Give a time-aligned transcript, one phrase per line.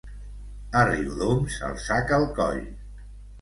[0.79, 2.59] A Riudoms, el sac al coll.